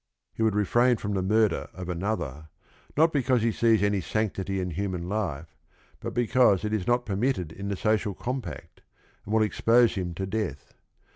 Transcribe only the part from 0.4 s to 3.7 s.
would refrain from the murder of another not because he